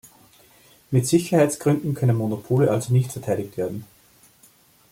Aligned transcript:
Mit 0.89 1.05
Sicherheitsgründen 1.05 1.93
können 1.93 2.17
Monopole 2.17 2.71
also 2.71 2.91
nicht 2.91 3.11
verteidigt 3.11 3.55
werden. 3.55 3.85